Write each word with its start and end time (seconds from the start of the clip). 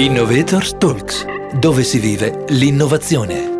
Innovators 0.00 0.78
Talks, 0.78 1.26
dove 1.52 1.82
si 1.82 1.98
vive 1.98 2.46
l'innovazione. 2.48 3.59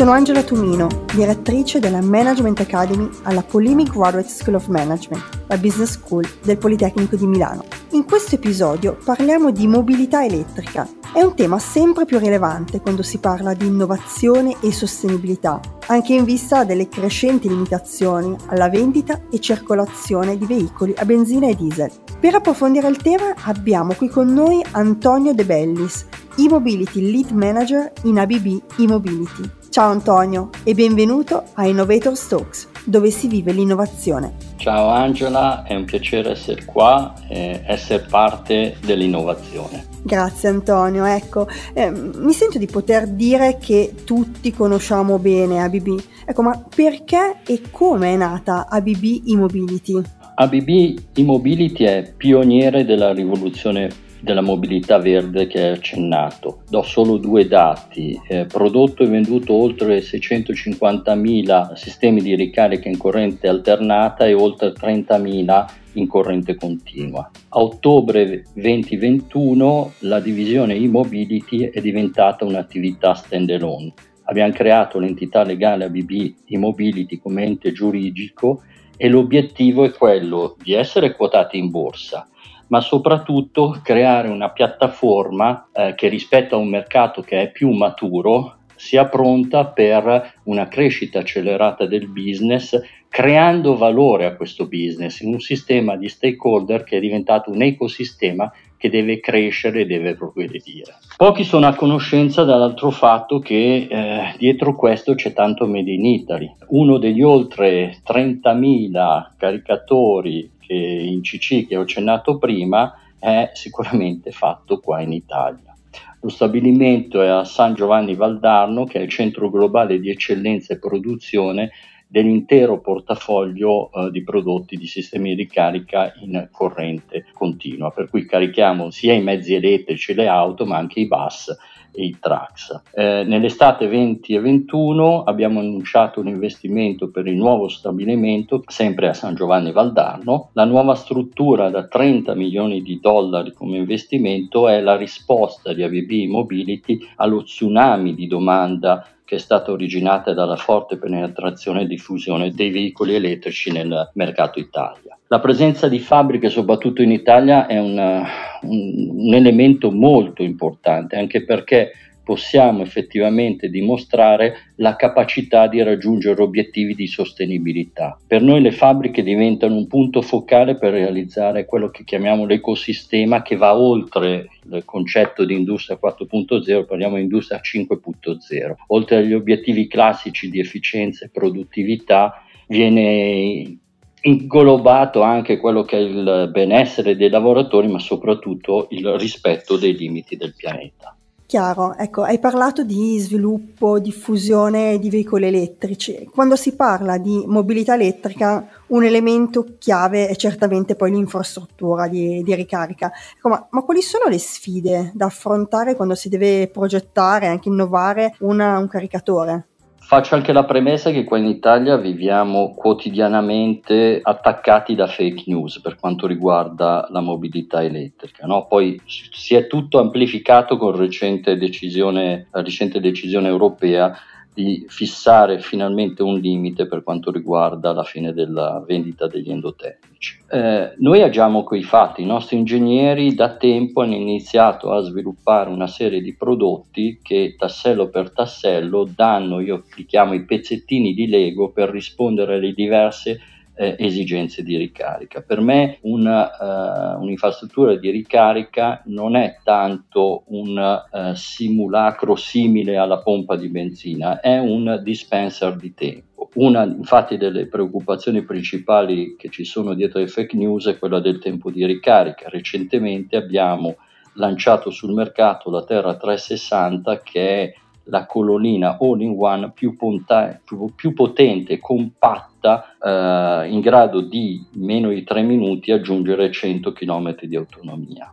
Sono 0.00 0.12
Angela 0.12 0.42
Tumino, 0.42 0.86
direttrice 1.12 1.78
della 1.78 2.00
Management 2.00 2.60
Academy 2.60 3.06
alla 3.24 3.42
Polimic 3.42 3.90
Graduate 3.90 4.30
School 4.30 4.54
of 4.54 4.68
Management, 4.68 5.42
la 5.46 5.58
business 5.58 5.90
school 5.90 6.26
del 6.42 6.56
Politecnico 6.56 7.16
di 7.16 7.26
Milano. 7.26 7.66
In 7.90 8.06
questo 8.06 8.36
episodio 8.36 8.96
parliamo 9.04 9.50
di 9.50 9.66
mobilità 9.66 10.24
elettrica. 10.24 10.88
È 11.12 11.20
un 11.20 11.34
tema 11.34 11.58
sempre 11.58 12.06
più 12.06 12.18
rilevante 12.18 12.80
quando 12.80 13.02
si 13.02 13.18
parla 13.18 13.52
di 13.52 13.66
innovazione 13.66 14.56
e 14.62 14.72
sostenibilità, 14.72 15.60
anche 15.88 16.14
in 16.14 16.24
vista 16.24 16.64
delle 16.64 16.88
crescenti 16.88 17.46
limitazioni 17.48 18.34
alla 18.46 18.70
vendita 18.70 19.20
e 19.30 19.38
circolazione 19.38 20.38
di 20.38 20.46
veicoli 20.46 20.94
a 20.96 21.04
benzina 21.04 21.46
e 21.46 21.54
diesel. 21.54 21.90
Per 22.18 22.34
approfondire 22.34 22.88
il 22.88 22.96
tema 22.96 23.34
abbiamo 23.42 23.92
qui 23.92 24.08
con 24.08 24.32
noi 24.32 24.64
Antonio 24.70 25.34
De 25.34 25.44
Bellis, 25.44 26.06
e-Mobility 26.38 27.10
Lead 27.10 27.32
Manager 27.32 27.92
in 28.04 28.18
ABB 28.18 28.62
e-Mobility. 28.78 29.58
Ciao 29.70 29.88
Antonio 29.92 30.50
e 30.64 30.74
benvenuto 30.74 31.44
a 31.54 31.64
Innovator 31.64 32.18
Talks, 32.18 32.68
dove 32.86 33.12
si 33.12 33.28
vive 33.28 33.52
l'innovazione. 33.52 34.32
Ciao 34.56 34.88
Angela, 34.88 35.62
è 35.62 35.76
un 35.76 35.84
piacere 35.84 36.32
essere 36.32 36.64
qua 36.64 37.14
e 37.28 37.62
essere 37.64 38.04
parte 38.10 38.78
dell'innovazione. 38.84 39.86
Grazie 40.02 40.48
Antonio, 40.48 41.04
ecco, 41.04 41.46
eh, 41.72 41.88
mi 41.88 42.32
sento 42.32 42.58
di 42.58 42.66
poter 42.66 43.06
dire 43.06 43.58
che 43.60 43.94
tutti 44.04 44.52
conosciamo 44.52 45.20
bene 45.20 45.62
ABB, 45.62 46.00
ecco, 46.26 46.42
ma 46.42 46.60
perché 46.74 47.36
e 47.46 47.62
come 47.70 48.14
è 48.14 48.16
nata 48.16 48.66
ABB 48.68 49.22
e-Mobility? 49.24 50.02
ABB 50.34 50.98
e-Mobility 51.14 51.84
è 51.84 52.12
pioniere 52.16 52.84
della 52.84 53.12
rivoluzione 53.12 54.08
della 54.20 54.40
mobilità 54.40 54.98
verde 54.98 55.46
che 55.46 55.62
hai 55.62 55.72
accennato. 55.72 56.62
Do 56.68 56.82
solo 56.82 57.16
due 57.16 57.46
dati. 57.46 58.20
Eh, 58.28 58.46
prodotto 58.46 59.02
e 59.02 59.08
venduto 59.08 59.54
oltre 59.54 59.98
650.000 59.98 61.74
sistemi 61.74 62.20
di 62.20 62.34
ricarica 62.34 62.88
in 62.88 62.98
corrente 62.98 63.48
alternata 63.48 64.26
e 64.26 64.34
oltre 64.34 64.72
30.000 64.72 65.66
in 65.94 66.06
corrente 66.06 66.54
continua. 66.54 67.30
A 67.48 67.60
ottobre 67.60 68.44
2021 68.54 69.92
la 70.00 70.20
divisione 70.20 70.74
e-mobility 70.74 71.70
è 71.70 71.80
diventata 71.80 72.44
un'attività 72.44 73.14
stand-alone. 73.14 73.92
Abbiamo 74.24 74.52
creato 74.52 75.00
l'entità 75.00 75.42
legale 75.42 75.86
ABB 75.86 76.34
e-mobility 76.46 77.18
come 77.18 77.44
ente 77.44 77.72
giuridico 77.72 78.62
e 78.96 79.08
l'obiettivo 79.08 79.84
è 79.84 79.90
quello 79.90 80.56
di 80.62 80.74
essere 80.74 81.16
quotati 81.16 81.58
in 81.58 81.70
borsa, 81.70 82.28
ma 82.70 82.80
soprattutto 82.80 83.78
creare 83.82 84.28
una 84.28 84.50
piattaforma 84.50 85.68
eh, 85.72 85.94
che 85.94 86.08
rispetto 86.08 86.54
a 86.54 86.58
un 86.58 86.68
mercato 86.68 87.20
che 87.22 87.42
è 87.42 87.50
più 87.50 87.70
maturo 87.70 88.56
sia 88.74 89.04
pronta 89.06 89.66
per 89.66 90.38
una 90.44 90.66
crescita 90.66 91.18
accelerata 91.18 91.84
del 91.84 92.08
business, 92.08 92.80
creando 93.10 93.76
valore 93.76 94.24
a 94.24 94.34
questo 94.34 94.66
business 94.66 95.20
in 95.20 95.34
un 95.34 95.40
sistema 95.40 95.96
di 95.96 96.08
stakeholder 96.08 96.82
che 96.84 96.96
è 96.96 97.00
diventato 97.00 97.50
un 97.50 97.60
ecosistema 97.60 98.50
che 98.78 98.88
deve 98.88 99.20
crescere 99.20 99.82
e 99.82 99.86
deve 99.86 100.14
progredire. 100.14 100.94
Pochi 101.18 101.44
sono 101.44 101.66
a 101.66 101.74
conoscenza 101.74 102.44
dall'altro 102.44 102.90
fatto 102.90 103.38
che 103.38 103.86
eh, 103.90 104.34
dietro 104.38 104.74
questo 104.74 105.14
c'è 105.14 105.34
tanto 105.34 105.66
Made 105.66 105.90
in 105.90 106.06
Italy. 106.06 106.50
Uno 106.68 106.96
degli 106.96 107.20
oltre 107.20 107.98
30.000 108.02 109.32
caricatori 109.36 110.50
che 110.70 110.76
in 110.76 111.22
CC 111.22 111.66
che 111.66 111.76
ho 111.76 111.80
accennato 111.80 112.38
prima 112.38 112.94
è 113.18 113.50
sicuramente 113.54 114.30
fatto 114.30 114.78
qua 114.78 115.00
in 115.00 115.12
Italia. 115.12 115.74
Lo 116.20 116.28
stabilimento 116.28 117.20
è 117.22 117.26
a 117.26 117.44
San 117.44 117.74
Giovanni 117.74 118.14
Valdarno, 118.14 118.84
che 118.84 119.00
è 119.00 119.02
il 119.02 119.08
centro 119.08 119.50
globale 119.50 119.98
di 119.98 120.10
eccellenza 120.10 120.72
e 120.72 120.78
produzione 120.78 121.72
dell'intero 122.06 122.80
portafoglio 122.80 123.90
eh, 123.90 124.10
di 124.12 124.22
prodotti 124.22 124.76
di 124.76 124.86
sistemi 124.86 125.34
di 125.34 125.42
ricarica 125.42 126.12
in 126.20 126.48
corrente 126.52 127.26
continua, 127.32 127.90
per 127.90 128.08
cui 128.08 128.24
carichiamo 128.24 128.90
sia 128.90 129.14
i 129.14 129.22
mezzi 129.22 129.54
elettrici, 129.54 130.14
le 130.14 130.28
auto, 130.28 130.66
ma 130.66 130.76
anche 130.76 131.00
i 131.00 131.08
bus 131.08 131.52
e 131.92 132.04
i 132.04 132.16
trucks. 132.18 132.82
Eh, 132.92 133.24
nell'estate 133.26 133.86
20 133.86 134.34
e 134.34 134.40
21 134.40 135.24
abbiamo 135.24 135.60
annunciato 135.60 136.20
un 136.20 136.28
investimento 136.28 137.10
per 137.10 137.26
il 137.26 137.36
nuovo 137.36 137.68
stabilimento, 137.68 138.62
sempre 138.66 139.08
a 139.08 139.14
San 139.14 139.34
Giovanni 139.34 139.72
Valdarno. 139.72 140.50
La 140.54 140.64
nuova 140.64 140.94
struttura 140.94 141.70
da 141.70 141.86
30 141.86 142.34
milioni 142.34 142.82
di 142.82 142.98
dollari 143.00 143.52
come 143.52 143.78
investimento 143.78 144.68
è 144.68 144.80
la 144.80 144.96
risposta 144.96 145.72
di 145.72 145.82
ABB 145.82 146.28
Mobility 146.28 146.98
allo 147.16 147.42
tsunami 147.42 148.14
di 148.14 148.26
domanda 148.26 149.06
che 149.30 149.36
è 149.36 149.38
stata 149.38 149.70
originata 149.70 150.32
dalla 150.32 150.56
forte 150.56 150.96
penetrazione 150.98 151.82
e 151.82 151.86
diffusione 151.86 152.50
dei 152.50 152.72
veicoli 152.72 153.14
elettrici 153.14 153.70
nel 153.70 154.10
mercato 154.14 154.58
Italia. 154.58 155.16
La 155.28 155.38
presenza 155.38 155.86
di 155.86 156.00
fabbriche, 156.00 156.48
soprattutto 156.48 157.00
in 157.00 157.12
Italia, 157.12 157.68
è 157.68 157.78
una, 157.78 158.26
un, 158.62 159.08
un 159.08 159.32
elemento 159.32 159.92
molto 159.92 160.42
importante, 160.42 161.14
anche 161.14 161.44
perché 161.44 161.92
possiamo 162.22 162.82
effettivamente 162.82 163.68
dimostrare 163.68 164.72
la 164.76 164.96
capacità 164.96 165.66
di 165.66 165.82
raggiungere 165.82 166.42
obiettivi 166.42 166.94
di 166.94 167.06
sostenibilità. 167.06 168.18
Per 168.26 168.42
noi 168.42 168.60
le 168.60 168.72
fabbriche 168.72 169.22
diventano 169.22 169.74
un 169.74 169.86
punto 169.86 170.22
focale 170.22 170.76
per 170.76 170.92
realizzare 170.92 171.64
quello 171.64 171.90
che 171.90 172.04
chiamiamo 172.04 172.46
l'ecosistema 172.46 173.42
che 173.42 173.56
va 173.56 173.76
oltre 173.76 174.48
il 174.70 174.82
concetto 174.84 175.44
di 175.44 175.54
industria 175.54 175.98
4.0, 176.00 176.86
parliamo 176.86 177.16
di 177.16 177.22
industria 177.22 177.60
5.0. 177.60 178.74
Oltre 178.88 179.16
agli 179.16 179.32
obiettivi 179.32 179.86
classici 179.86 180.48
di 180.48 180.60
efficienza 180.60 181.24
e 181.24 181.30
produttività 181.30 182.44
viene 182.68 183.78
inglobato 184.22 185.22
anche 185.22 185.56
quello 185.56 185.82
che 185.82 185.96
è 185.96 186.00
il 186.00 186.50
benessere 186.52 187.16
dei 187.16 187.30
lavoratori, 187.30 187.88
ma 187.88 187.98
soprattutto 187.98 188.88
il 188.90 189.08
rispetto 189.18 189.76
dei 189.76 189.96
limiti 189.96 190.36
del 190.36 190.54
pianeta. 190.54 191.14
Chiaro, 191.50 191.96
ecco, 191.96 192.22
hai 192.22 192.38
parlato 192.38 192.84
di 192.84 193.18
sviluppo, 193.18 193.98
diffusione 193.98 195.00
di 195.00 195.10
veicoli 195.10 195.46
elettrici. 195.46 196.30
Quando 196.32 196.54
si 196.54 196.76
parla 196.76 197.18
di 197.18 197.42
mobilità 197.44 197.94
elettrica, 197.94 198.68
un 198.86 199.02
elemento 199.02 199.74
chiave 199.76 200.28
è 200.28 200.36
certamente 200.36 200.94
poi 200.94 201.10
l'infrastruttura 201.10 202.06
di, 202.06 202.44
di 202.44 202.54
ricarica. 202.54 203.10
Ecco, 203.36 203.48
ma, 203.48 203.66
ma, 203.68 203.82
quali 203.82 204.00
sono 204.00 204.28
le 204.28 204.38
sfide 204.38 205.10
da 205.12 205.24
affrontare 205.24 205.96
quando 205.96 206.14
si 206.14 206.28
deve 206.28 206.68
progettare 206.68 207.46
e 207.46 207.48
anche 207.48 207.68
innovare 207.68 208.36
una, 208.38 208.78
un 208.78 208.86
caricatore? 208.86 209.69
Faccio 210.02 210.34
anche 210.34 210.52
la 210.52 210.64
premessa 210.64 211.12
che 211.12 211.22
qua 211.22 211.38
in 211.38 211.46
Italia 211.46 211.96
viviamo 211.96 212.74
quotidianamente 212.74 214.18
attaccati 214.20 214.96
da 214.96 215.06
fake 215.06 215.44
news 215.46 215.80
per 215.80 215.96
quanto 215.96 216.26
riguarda 216.26 217.06
la 217.10 217.20
mobilità 217.20 217.84
elettrica. 217.84 218.44
No? 218.46 218.66
Poi 218.66 219.00
si 219.04 219.54
è 219.54 219.68
tutto 219.68 220.00
amplificato 220.00 220.76
con 220.78 220.96
recente 220.96 221.56
decisione, 221.56 222.48
la 222.50 222.62
recente 222.62 222.98
decisione 222.98 223.46
europea 223.46 224.12
di 224.52 224.84
fissare 224.88 225.60
finalmente 225.60 226.24
un 226.24 226.38
limite 226.38 226.86
per 226.86 227.04
quanto 227.04 227.30
riguarda 227.30 227.92
la 227.92 228.02
fine 228.02 228.32
della 228.32 228.82
vendita 228.84 229.28
degli 229.28 229.50
endotecnici. 229.50 230.09
Eh, 230.52 230.94
noi 230.98 231.22
agiamo 231.22 231.64
coi 231.64 231.82
fatti, 231.82 232.20
i 232.20 232.26
nostri 232.26 232.58
ingegneri 232.58 233.34
da 233.34 233.56
tempo 233.56 234.02
hanno 234.02 234.16
iniziato 234.16 234.92
a 234.92 235.00
sviluppare 235.00 235.70
una 235.70 235.86
serie 235.86 236.20
di 236.20 236.34
prodotti 236.34 237.20
che 237.22 237.54
tassello 237.56 238.08
per 238.08 238.30
tassello 238.30 239.08
danno, 239.14 239.60
io 239.60 239.84
li 239.96 240.04
chiamo 240.04 240.34
i 240.34 240.44
pezzettini 240.44 241.14
di 241.14 241.26
Lego 241.26 241.70
per 241.70 241.88
rispondere 241.88 242.56
alle 242.56 242.74
diverse 242.74 243.40
eh, 243.74 243.96
esigenze 243.98 244.62
di 244.62 244.76
ricarica. 244.76 245.40
Per 245.40 245.62
me 245.62 245.96
una, 246.02 247.16
uh, 247.16 247.22
un'infrastruttura 247.22 247.96
di 247.96 248.10
ricarica 248.10 249.00
non 249.06 249.36
è 249.36 249.56
tanto 249.64 250.42
un 250.48 250.76
uh, 251.10 251.34
simulacro 251.34 252.36
simile 252.36 252.98
alla 252.98 253.22
pompa 253.22 253.56
di 253.56 253.68
benzina, 253.68 254.40
è 254.40 254.58
un 254.58 255.00
dispenser 255.02 255.76
di 255.76 255.94
tempo. 255.94 256.29
Una 256.52 256.82
infatti 256.84 257.36
delle 257.36 257.66
preoccupazioni 257.66 258.42
principali 258.42 259.36
che 259.36 259.50
ci 259.50 259.64
sono 259.64 259.94
dietro 259.94 260.18
le 260.18 260.26
fake 260.26 260.56
news 260.56 260.86
è 260.86 260.98
quella 260.98 261.20
del 261.20 261.38
tempo 261.38 261.70
di 261.70 261.86
ricarica. 261.86 262.48
Recentemente 262.48 263.36
abbiamo 263.36 263.96
lanciato 264.34 264.90
sul 264.90 265.12
mercato 265.12 265.70
la 265.70 265.84
Terra 265.84 266.16
360 266.16 267.20
che 267.20 267.62
è 267.62 267.74
la 268.04 268.26
colonnina 268.26 268.98
all-in-one 269.00 269.70
più, 269.70 269.96
ponta- 269.96 270.60
più, 270.64 270.92
più 270.94 271.12
potente 271.12 271.78
compatta 271.78 272.96
eh, 273.00 273.68
in 273.68 273.80
grado 273.80 274.20
di 274.20 274.64
meno 274.72 275.10
di 275.10 275.22
3 275.22 275.42
minuti 275.42 275.92
aggiungere 275.92 276.50
100 276.50 276.92
km 276.92 277.36
di 277.42 277.54
autonomia. 277.54 278.32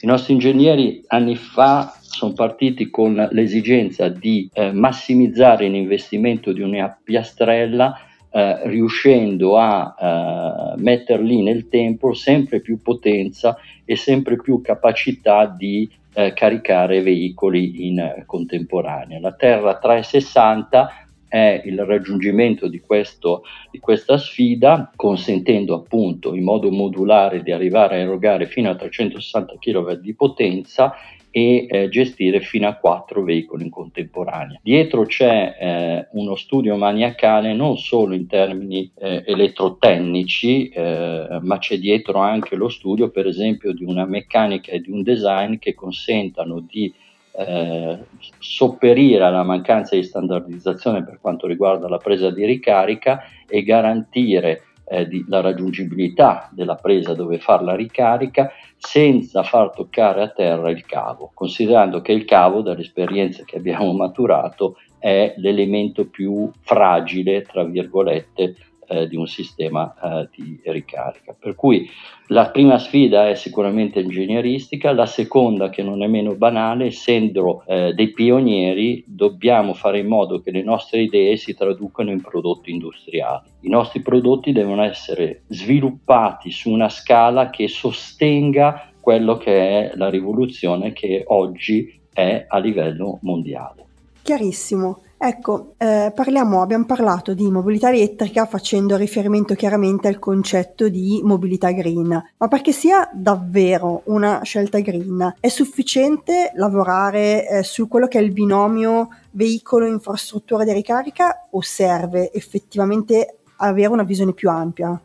I 0.00 0.06
nostri 0.06 0.32
ingegneri 0.32 1.04
anni 1.06 1.36
fa 1.36 1.94
sono 2.12 2.32
partiti 2.34 2.90
con 2.90 3.28
l'esigenza 3.32 4.08
di 4.08 4.48
eh, 4.52 4.70
massimizzare 4.72 5.66
l'investimento 5.68 6.52
di 6.52 6.60
una 6.60 6.96
piastrella 7.02 7.98
eh, 8.30 8.68
riuscendo 8.68 9.58
a 9.58 9.94
eh, 9.98 10.80
mettere 10.80 11.22
lì 11.22 11.42
nel 11.42 11.68
tempo 11.68 12.12
sempre 12.12 12.60
più 12.60 12.80
potenza 12.82 13.56
e 13.84 13.96
sempre 13.96 14.36
più 14.36 14.60
capacità 14.60 15.46
di 15.46 15.90
eh, 16.14 16.32
caricare 16.34 17.00
veicoli 17.00 17.86
in 17.86 18.22
contemporanea. 18.26 19.18
La 19.18 19.32
Terra 19.32 19.78
360 19.78 21.06
è 21.28 21.62
il 21.64 21.82
raggiungimento 21.86 22.68
di, 22.68 22.80
questo, 22.80 23.44
di, 23.70 23.78
questa 23.78 24.18
sfida, 24.18 24.92
consentendo 24.94 25.74
appunto 25.74 26.34
in 26.34 26.44
modo 26.44 26.70
modulare 26.70 27.42
di 27.42 27.52
arrivare 27.52 27.96
a 27.96 28.00
erogare 28.00 28.46
fino 28.46 28.68
a 28.68 28.74
360 28.74 29.54
kW 29.58 29.92
di 29.92 30.14
potenza 30.14 30.92
e 31.32 31.66
eh, 31.68 31.88
gestire 31.88 32.40
fino 32.40 32.68
a 32.68 32.74
quattro 32.74 33.24
veicoli 33.24 33.64
in 33.64 33.70
contemporanea. 33.70 34.60
Dietro 34.62 35.06
c'è 35.06 35.56
eh, 35.58 36.08
uno 36.12 36.36
studio 36.36 36.76
maniacale 36.76 37.54
non 37.54 37.78
solo 37.78 38.14
in 38.14 38.26
termini 38.26 38.92
eh, 38.98 39.24
elettrotecnici, 39.26 40.68
eh, 40.68 41.38
ma 41.40 41.58
c'è 41.58 41.78
dietro 41.78 42.18
anche 42.18 42.54
lo 42.54 42.68
studio, 42.68 43.08
per 43.08 43.26
esempio, 43.26 43.72
di 43.72 43.84
una 43.84 44.04
meccanica 44.04 44.72
e 44.72 44.80
di 44.80 44.90
un 44.90 45.02
design 45.02 45.56
che 45.58 45.74
consentano 45.74 46.60
di 46.60 46.92
eh, 47.34 47.98
sopperire 48.38 49.24
alla 49.24 49.42
mancanza 49.42 49.96
di 49.96 50.02
standardizzazione 50.02 51.02
per 51.02 51.18
quanto 51.18 51.46
riguarda 51.46 51.88
la 51.88 51.96
presa 51.96 52.30
di 52.30 52.44
ricarica 52.44 53.22
e 53.48 53.62
garantire 53.62 54.64
eh, 54.92 55.08
di, 55.08 55.24
la 55.26 55.40
raggiungibilità 55.40 56.50
della 56.52 56.74
presa 56.74 57.14
dove 57.14 57.38
fare 57.38 57.64
la 57.64 57.74
ricarica 57.74 58.52
senza 58.76 59.42
far 59.42 59.70
toccare 59.70 60.22
a 60.22 60.28
terra 60.28 60.68
il 60.68 60.84
cavo, 60.84 61.30
considerando 61.32 62.02
che 62.02 62.12
il 62.12 62.26
cavo, 62.26 62.60
dall'esperienza 62.60 63.42
che 63.44 63.56
abbiamo 63.56 63.92
maturato, 63.94 64.76
è 64.98 65.32
l'elemento 65.38 66.06
più 66.06 66.50
fragile, 66.60 67.42
tra 67.42 67.64
virgolette, 67.64 68.54
eh, 68.88 69.08
di 69.08 69.16
un 69.16 69.26
sistema 69.26 69.94
eh, 69.94 70.28
di 70.34 70.60
ricarica. 70.64 71.34
Per 71.38 71.54
cui 71.54 71.88
la 72.28 72.50
prima 72.50 72.78
sfida 72.78 73.28
è 73.28 73.34
sicuramente 73.34 74.00
ingegneristica, 74.00 74.92
la 74.92 75.06
seconda, 75.06 75.70
che 75.70 75.82
non 75.82 76.02
è 76.02 76.06
meno 76.06 76.34
banale, 76.34 76.86
essendo 76.86 77.64
eh, 77.66 77.92
dei 77.94 78.12
pionieri, 78.12 79.04
dobbiamo 79.06 79.74
fare 79.74 79.98
in 79.98 80.06
modo 80.06 80.40
che 80.40 80.50
le 80.50 80.62
nostre 80.62 81.02
idee 81.02 81.36
si 81.36 81.54
traducano 81.54 82.10
in 82.10 82.20
prodotti 82.20 82.70
industriali. 82.70 83.48
I 83.60 83.68
nostri 83.68 84.00
prodotti 84.00 84.52
devono 84.52 84.82
essere 84.82 85.42
sviluppati 85.48 86.50
su 86.50 86.70
una 86.70 86.88
scala 86.88 87.50
che 87.50 87.68
sostenga 87.68 88.90
quello 89.00 89.36
che 89.36 89.90
è 89.90 89.92
la 89.96 90.08
rivoluzione 90.08 90.92
che 90.92 91.24
oggi 91.26 92.00
è 92.12 92.46
a 92.48 92.58
livello 92.58 93.18
mondiale. 93.22 93.86
Chiarissimo. 94.22 95.00
Ecco, 95.24 95.74
eh, 95.78 96.10
parliamo, 96.12 96.62
abbiamo 96.62 96.84
parlato 96.84 97.32
di 97.32 97.48
mobilità 97.48 97.90
elettrica 97.90 98.44
facendo 98.44 98.96
riferimento 98.96 99.54
chiaramente 99.54 100.08
al 100.08 100.18
concetto 100.18 100.88
di 100.88 101.20
mobilità 101.22 101.70
green, 101.70 102.08
ma 102.08 102.48
perché 102.48 102.72
sia 102.72 103.08
davvero 103.14 104.02
una 104.06 104.40
scelta 104.42 104.80
green 104.80 105.36
è 105.38 105.46
sufficiente 105.46 106.50
lavorare 106.56 107.48
eh, 107.48 107.62
su 107.62 107.86
quello 107.86 108.08
che 108.08 108.18
è 108.18 108.20
il 108.20 108.32
binomio 108.32 109.10
veicolo-infrastruttura 109.30 110.64
di 110.64 110.72
ricarica 110.72 111.46
o 111.50 111.60
serve 111.60 112.32
effettivamente 112.32 113.36
avere 113.58 113.92
una 113.92 114.02
visione 114.02 114.32
più 114.32 114.50
ampia? 114.50 115.00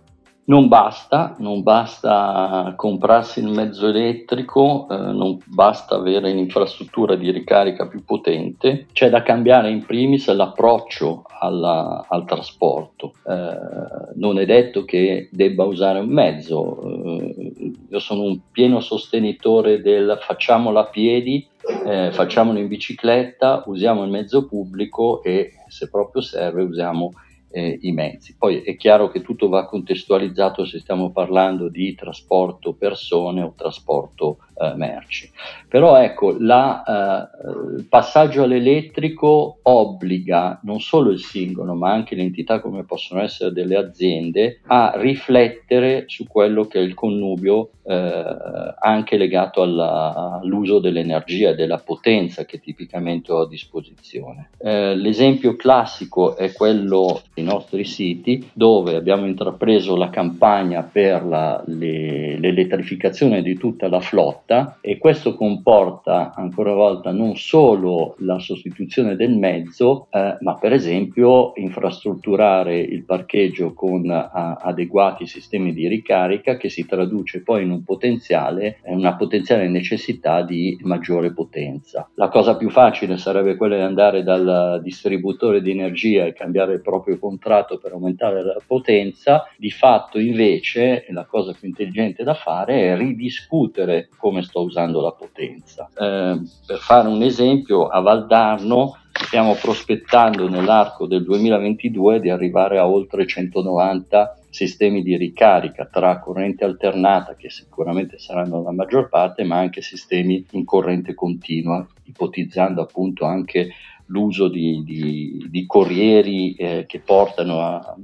Non 0.50 0.70
basta, 0.70 1.36
non 1.40 1.62
basta 1.62 2.74
comprarsi 2.78 3.42
il 3.42 3.50
mezzo 3.50 3.90
elettrico, 3.90 4.88
eh, 4.90 4.96
non 4.96 5.38
basta 5.44 5.96
avere 5.96 6.32
un'infrastruttura 6.32 7.16
di 7.16 7.32
ricarica 7.32 7.86
più 7.90 8.06
potente, 8.06 8.86
c'è 8.94 9.10
da 9.10 9.24
cambiare 9.24 9.70
in 9.70 9.86
primis 9.86 10.34
l'approccio 10.34 11.26
alla, 11.42 12.06
al 12.08 12.24
trasporto. 12.24 13.12
Eh, 13.28 14.14
non 14.16 14.40
è 14.40 14.46
detto 14.46 14.86
che 14.86 15.28
debba 15.34 15.66
usare 15.66 16.00
un 16.00 16.14
mezzo, 16.14 16.82
eh, 16.82 17.74
io 17.90 18.00
sono 18.00 18.22
un 18.22 18.40
pieno 18.50 18.80
sostenitore 18.80 19.82
del 19.82 20.18
facciamolo 20.22 20.80
a 20.80 20.86
piedi, 20.86 21.46
eh, 21.86 22.14
facciamolo 22.14 22.58
in 22.58 22.70
bicicletta, 22.70 23.64
usiamo 23.66 24.02
il 24.06 24.12
mezzo 24.12 24.48
pubblico 24.48 25.22
e 25.24 25.52
se 25.68 25.90
proprio 25.90 26.22
serve 26.22 26.64
usiamo 26.64 27.12
eh, 27.50 27.80
i 27.82 27.92
mezzi. 27.92 28.36
Poi 28.38 28.62
è 28.62 28.76
chiaro 28.76 29.10
che 29.10 29.22
tutto 29.22 29.48
va 29.48 29.66
contestualizzato 29.66 30.66
se 30.66 30.80
stiamo 30.80 31.12
parlando 31.12 31.70
di 31.70 31.96
trasporto 31.96 32.74
persone 32.74 33.42
o 33.42 33.54
trasporto 33.56 34.40
eh, 34.59 34.74
merci. 34.75 35.30
Però 35.68 35.98
ecco, 35.98 36.36
la, 36.39 36.83
eh, 36.83 37.77
il 37.77 37.86
passaggio 37.88 38.44
all'elettrico 38.44 39.59
obbliga 39.62 40.59
non 40.63 40.80
solo 40.80 41.12
il 41.12 41.19
singolo, 41.19 41.74
ma 41.74 41.92
anche 41.92 42.15
le 42.15 42.24
entità 42.24 42.59
come 42.59 42.83
possono 42.83 43.21
essere 43.21 43.51
delle 43.51 43.75
aziende 43.75 44.62
a 44.68 44.94
riflettere 44.95 46.06
su 46.07 46.25
quello 46.25 46.65
che 46.65 46.80
è 46.80 46.81
il 46.81 46.94
connubio 46.94 47.71
eh, 47.83 48.75
anche 48.80 49.18
legato 49.18 49.62
alla, 49.62 50.39
all'uso 50.42 50.80
dell'energia 50.80 51.51
e 51.51 51.56
della 51.56 51.77
potenza 51.77 52.45
che 52.45 52.59
tipicamente 52.59 53.31
ho 53.31 53.42
a 53.42 53.48
disposizione. 53.48 54.50
Eh, 54.57 54.95
l'esempio 54.95 55.56
classico 55.56 56.36
è 56.36 56.51
quello 56.51 57.21
dei 57.33 57.44
nostri 57.44 57.83
siti 57.83 58.50
dove 58.54 58.95
abbiamo 58.95 59.25
intrapreso 59.25 59.95
la 59.95 60.09
campagna 60.09 60.81
per 60.81 61.25
la, 61.25 61.62
le, 61.65 62.38
l'elettrificazione 62.39 63.42
di 63.42 63.57
tutta 63.57 63.88
la 63.88 64.00
flotta 64.00 64.47
flotta 64.48 64.78
e 64.80 64.98
questo 64.98 65.36
comporta 65.36 66.34
ancora 66.34 66.72
una 66.72 66.80
volta 66.80 67.12
non 67.12 67.36
solo 67.36 68.16
la 68.20 68.40
sostituzione 68.40 69.16
del 69.16 69.38
mezzo, 69.38 70.08
eh, 70.10 70.38
ma 70.40 70.56
per 70.56 70.72
esempio 70.72 71.52
infrastrutturare 71.56 72.80
il 72.80 73.04
parcheggio 73.04 73.74
con 73.74 74.10
a, 74.10 74.54
adeguati 74.54 75.28
sistemi 75.28 75.74
di 75.74 75.88
ricarica 75.88 76.56
che 76.56 76.70
si 76.70 76.86
traduce 76.86 77.44
poi 77.44 77.64
in 77.64 77.72
un 77.72 77.84
potenziale, 77.84 78.80
una 78.86 79.16
potenziale 79.16 79.68
necessità 79.68 80.42
di 80.42 80.78
maggiore 80.82 81.34
potenza. 81.34 82.10
La 82.16 82.30
cosa 82.30 82.56
più 82.56 82.70
facile 82.70 83.18
sarebbe 83.18 83.56
quella 83.58 83.76
di 83.76 83.82
andare 83.82 84.24
dal 84.24 84.80
distributore 84.82 85.62
di 85.62 85.72
energia 85.72 86.26
e 86.26 86.34
cambiare 86.34 86.74
il 86.74 86.82
proprio 86.82 87.20
contratto 87.20 87.78
per 87.78 87.92
aumentare 87.92 88.44
la 88.44 88.58
potenza, 88.66 89.48
di 89.58 89.72
fatto 89.72 90.20
invece 90.20 91.06
la 91.10 91.26
cosa 91.26 91.54
più 91.58 91.68
intelligente 91.68 92.24
da 92.24 92.34
fare 92.34 92.94
è 92.94 92.98
ridiscutere 92.98 94.10
come 94.18 94.37
come 94.38 94.44
sto 94.44 94.62
usando 94.62 95.01
la 95.01 95.12
potenza. 95.12 95.89
Eh, 95.98 96.39
per 96.66 96.78
fare 96.78 97.07
un 97.07 97.24
esempio, 97.24 97.88
a 97.88 98.00
Valdarno 98.00 98.98
stiamo 99.12 99.56
prospettando 99.56 100.48
nell'arco 100.48 101.07
del 101.07 101.24
2022 101.24 102.19
di 102.19 102.30
arrivare 102.30 102.78
a 102.78 102.88
oltre 102.88 103.25
190 103.25 104.39
sistemi 104.50 105.01
di 105.01 105.18
ricarica 105.18 105.86
tra 105.86 106.19
corrente 106.19 106.64
alternata, 106.64 107.35
che 107.35 107.50
sicuramente 107.50 108.19
saranno 108.19 108.62
la 108.62 108.71
maggior 108.71 109.09
parte, 109.09 109.44
ma 109.44 109.57
anche 109.57 109.81
sistemi 109.81 110.45
in 110.52 110.66
corrente 110.66 111.14
continua, 111.16 111.85
ipotizzando 112.04 112.81
appunto 112.81 113.26
anche 113.26 113.69
l'uso 114.07 114.47
di, 114.47 114.83
di, 114.83 115.47
di 115.49 115.66
corrieri 115.66 116.54
eh, 116.56 116.85
che 116.87 116.99
portano 116.99 117.59
a, 117.59 117.95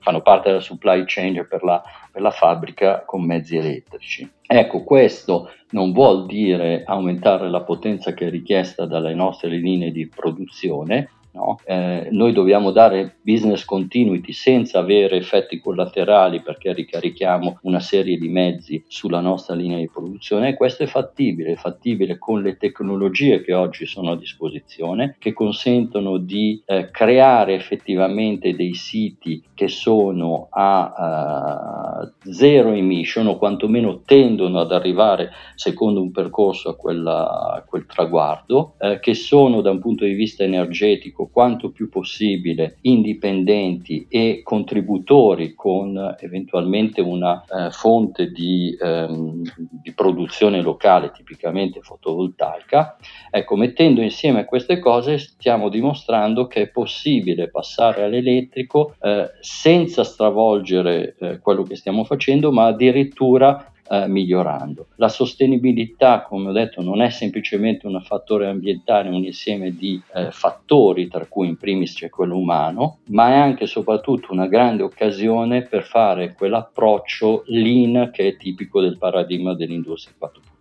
fanno 0.00 0.20
parte 0.20 0.48
della 0.48 0.60
supply 0.60 1.04
chain 1.06 1.46
per 1.48 1.62
la, 1.62 1.82
per 2.10 2.22
la 2.22 2.30
fabbrica 2.30 3.04
con 3.04 3.24
mezzi 3.24 3.56
elettrici. 3.56 4.30
Ecco, 4.46 4.84
questo 4.84 5.50
non 5.70 5.92
vuol 5.92 6.26
dire 6.26 6.84
aumentare 6.84 7.48
la 7.48 7.62
potenza 7.62 8.12
che 8.12 8.26
è 8.26 8.30
richiesta 8.30 8.86
dalle 8.86 9.14
nostre 9.14 9.48
linee 9.48 9.90
di 9.90 10.06
produzione, 10.08 11.10
No? 11.32 11.58
Eh, 11.64 12.08
noi 12.10 12.32
dobbiamo 12.32 12.72
dare 12.72 13.16
business 13.22 13.64
continuity 13.64 14.32
senza 14.32 14.80
avere 14.80 15.16
effetti 15.16 15.60
collaterali 15.60 16.42
perché 16.42 16.74
ricarichiamo 16.74 17.60
una 17.62 17.80
serie 17.80 18.18
di 18.18 18.28
mezzi 18.28 18.84
sulla 18.86 19.20
nostra 19.20 19.54
linea 19.54 19.78
di 19.78 19.88
produzione 19.88 20.50
e 20.50 20.54
questo 20.54 20.82
è 20.82 20.86
fattibile, 20.86 21.52
è 21.52 21.56
fattibile 21.56 22.18
con 22.18 22.42
le 22.42 22.58
tecnologie 22.58 23.42
che 23.42 23.54
oggi 23.54 23.86
sono 23.86 24.10
a 24.10 24.16
disposizione 24.16 25.16
che 25.18 25.32
consentono 25.32 26.18
di 26.18 26.62
eh, 26.66 26.90
creare 26.90 27.54
effettivamente 27.54 28.54
dei 28.54 28.74
siti 28.74 29.42
che 29.54 29.68
sono 29.68 30.48
a 30.50 32.02
uh, 32.02 32.30
zero 32.32 32.72
emission 32.72 33.26
o 33.28 33.38
quantomeno 33.38 34.02
tendono 34.04 34.60
ad 34.60 34.72
arrivare 34.72 35.30
secondo 35.54 36.02
un 36.02 36.10
percorso 36.10 36.70
a, 36.70 36.76
quella, 36.76 37.52
a 37.52 37.62
quel 37.62 37.86
traguardo, 37.86 38.74
eh, 38.78 38.98
che 39.00 39.14
sono 39.14 39.60
da 39.60 39.70
un 39.70 39.78
punto 39.78 40.04
di 40.04 40.14
vista 40.14 40.42
energetico 40.42 41.21
ecco, 41.22 41.28
quanto 41.30 41.70
più 41.70 41.88
possibile 41.88 42.78
indipendenti 42.82 44.06
e 44.08 44.40
contributori 44.42 45.54
con 45.54 46.16
eventualmente 46.20 47.00
una 47.00 47.44
eh, 47.44 47.70
fonte 47.70 48.30
di, 48.30 48.76
ehm, 48.80 49.42
di, 49.56 49.92
produzione 49.92 50.60
locale, 50.62 51.12
tipicamente 51.12 51.80
fotovoltaica, 51.80 52.96
ecco, 53.30 53.56
mettendo 53.56 54.00
insieme 54.00 54.44
queste 54.44 54.78
cose 54.78 55.18
stiamo 55.18 55.68
dimostrando 55.68 56.46
che 56.46 56.62
è 56.62 56.68
possibile 56.68 57.50
passare 57.50 58.04
all'elettrico 58.04 58.94
eh, 59.00 59.30
senza 59.40 60.04
stravolgere 60.04 61.14
eh, 61.18 61.38
quello 61.38 61.62
che 61.62 61.76
stiamo 61.76 62.04
facendo, 62.04 62.50
ma 62.52 62.66
addirittura 62.66 63.71
eh, 63.88 64.06
migliorando. 64.08 64.88
La 64.96 65.08
sostenibilità, 65.08 66.22
come 66.22 66.50
ho 66.50 66.52
detto, 66.52 66.82
non 66.82 67.02
è 67.02 67.10
semplicemente 67.10 67.86
un 67.86 68.00
fattore 68.02 68.46
ambientale, 68.46 69.08
un 69.08 69.24
insieme 69.24 69.74
di 69.74 70.00
eh, 70.14 70.30
fattori, 70.30 71.08
tra 71.08 71.26
cui 71.26 71.48
in 71.48 71.56
primis 71.56 71.94
c'è 71.94 72.08
quello 72.08 72.36
umano, 72.36 72.98
ma 73.08 73.28
è 73.28 73.36
anche 73.36 73.64
e 73.64 73.66
soprattutto 73.66 74.32
una 74.32 74.46
grande 74.46 74.82
occasione 74.82 75.62
per 75.62 75.84
fare 75.84 76.34
quell'approccio 76.34 77.44
lean 77.46 78.10
che 78.12 78.28
è 78.28 78.36
tipico 78.36 78.80
del 78.80 78.98
paradigma 78.98 79.54
dell'industria 79.54 80.14
4.0 80.20 80.51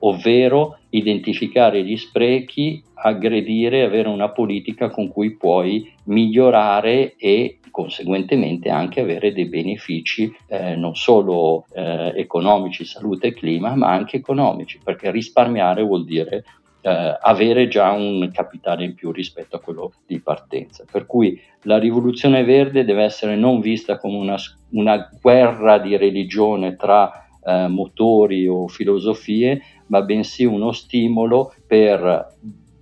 ovvero 0.00 0.78
identificare 0.90 1.82
gli 1.82 1.96
sprechi, 1.96 2.82
aggredire, 2.94 3.84
avere 3.84 4.08
una 4.08 4.30
politica 4.30 4.88
con 4.88 5.08
cui 5.08 5.36
puoi 5.36 5.92
migliorare 6.04 7.14
e 7.16 7.58
conseguentemente 7.70 8.70
anche 8.70 9.00
avere 9.02 9.34
dei 9.34 9.48
benefici 9.48 10.34
eh, 10.48 10.76
non 10.76 10.94
solo 10.94 11.66
eh, 11.74 12.12
economici, 12.16 12.86
salute 12.86 13.28
e 13.28 13.34
clima, 13.34 13.74
ma 13.74 13.88
anche 13.88 14.16
economici, 14.16 14.80
perché 14.82 15.10
risparmiare 15.10 15.82
vuol 15.82 16.06
dire 16.06 16.44
eh, 16.86 17.18
avere 17.20 17.66
già 17.66 17.90
un 17.90 18.30
capitale 18.32 18.84
in 18.84 18.94
più 18.94 19.10
rispetto 19.10 19.56
a 19.56 19.60
quello 19.60 19.92
di 20.06 20.20
partenza. 20.20 20.84
Per 20.90 21.04
cui 21.04 21.38
la 21.62 21.78
rivoluzione 21.78 22.44
verde 22.44 22.84
deve 22.84 23.02
essere 23.02 23.34
non 23.34 23.60
vista 23.60 23.98
come 23.98 24.16
una, 24.16 24.36
una 24.70 25.10
guerra 25.20 25.78
di 25.78 25.96
religione 25.96 26.76
tra 26.76 27.25
eh, 27.46 27.68
motori 27.68 28.46
o 28.48 28.66
filosofie, 28.66 29.62
ma 29.86 30.02
bensì 30.02 30.44
uno 30.44 30.72
stimolo 30.72 31.54
per 31.66 32.34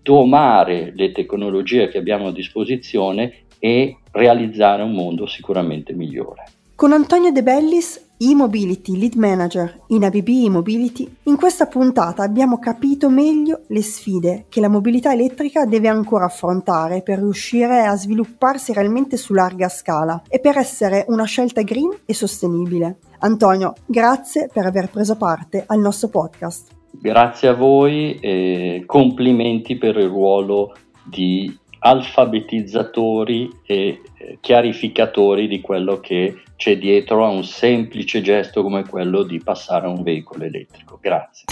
domare 0.02 0.92
le 0.94 1.12
tecnologie 1.12 1.88
che 1.88 1.99
abbiamo 1.99 2.28
a 2.28 2.33
disposizione 2.33 3.44
e 3.59 3.99
realizzare 4.11 4.83
un 4.83 4.92
mondo 4.92 5.26
sicuramente 5.26 5.92
migliore. 5.92 6.44
Con 6.75 6.92
Antonio 6.92 7.30
De 7.30 7.42
Bellis, 7.42 8.03
e-Mobility 8.16 8.97
Lead 8.97 9.14
Manager 9.14 9.80
in 9.88 10.04
ABB 10.04 10.28
E-Mobility, 10.28 11.16
in 11.25 11.37
questa 11.37 11.66
puntata 11.66 12.23
abbiamo 12.23 12.59
capito 12.59 13.11
meglio 13.11 13.62
le 13.68 13.83
sfide 13.83 14.47
che 14.49 14.61
la 14.61 14.68
mobilità 14.68 15.12
elettrica 15.12 15.66
deve 15.66 15.88
ancora 15.88 16.26
affrontare 16.26 17.02
per 17.02 17.18
riuscire 17.18 17.85
a 17.85 17.97
svilupparsi 17.97 18.73
realmente 18.73 19.16
su 19.16 19.33
larga 19.35 19.68
scala 19.68 20.23
e 20.28 20.40
per 20.40 20.56
essere 20.56 21.04
una 21.09 21.25
scelta 21.25 21.62
green 21.62 21.90
e 22.04 22.14
sostenibile. 22.14 22.99
Antonio, 23.21 23.75
grazie 23.87 24.49
per 24.52 24.66
aver 24.66 24.90
preso 24.90 25.16
parte 25.16 25.64
al 25.66 25.80
nostro 25.80 26.09
podcast. 26.09 26.73
Grazie 26.90 27.49
a 27.49 27.54
voi 27.54 28.18
e 28.21 28.85
complimenti 28.87 29.76
per 29.76 29.97
il 29.97 30.09
ruolo 30.09 30.75
di 31.04 31.54
alfabetizzatori 31.85 33.61
e 33.67 34.00
eh, 34.17 34.38
chiarificatori 34.41 35.47
di 35.47 35.61
quello 35.61 36.00
che 36.00 36.41
c'è 36.57 36.79
dietro 36.79 37.26
a 37.26 37.29
un 37.29 37.45
semplice 37.45 38.23
gesto 38.23 38.62
come 38.62 38.88
quello 38.88 39.23
di 39.23 39.38
passare 39.43 39.87
a 39.87 39.91
un 39.91 40.03
veicolo 40.03 40.45
elettrico. 40.45 40.99
Grazie. 41.00 41.45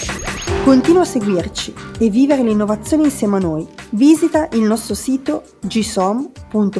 Continua 0.63 1.01
a 1.01 1.05
seguirci 1.05 1.73
e 1.99 2.09
vivere 2.09 2.41
l'innovazione 2.41 3.03
insieme 3.03 3.35
a 3.35 3.39
noi. 3.39 3.67
Visita 3.91 4.49
il 4.53 4.61
nostro 4.61 4.95
sito 4.95 5.43
gsom.polimi.it 5.61 6.73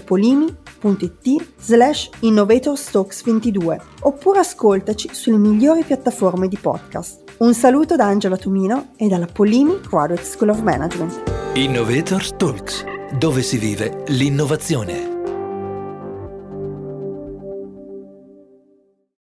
slash 1.58 2.10
innovatorstalks22 2.22 3.82
oppure 4.02 4.40
ascoltaci 4.40 5.10
sulle 5.14 5.38
migliori 5.38 5.84
piattaforme 5.84 6.48
di 6.48 6.58
podcast. 6.58 7.23
Un 7.44 7.54
saluto 7.54 7.98
da 7.98 8.06
Angela 8.06 8.38
Tumino 8.38 8.92
e 8.96 9.10
dalla 9.10 9.26
Polimi 9.26 9.82
Graduate 9.82 10.24
School 10.24 10.52
of 10.52 10.62
Management. 10.62 11.24
Innovators 11.56 12.34
Talks, 12.38 12.86
dove 13.20 13.42
si 13.42 13.58
vive 13.58 14.06
l'innovazione. 14.08 15.13